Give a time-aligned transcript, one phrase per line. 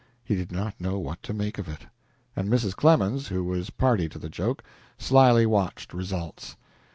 [0.23, 1.81] He did not know what to make of it,
[2.35, 2.75] and Mrs.
[2.75, 4.63] Clemens, who was party to the joke,
[4.97, 6.55] slyly watched results.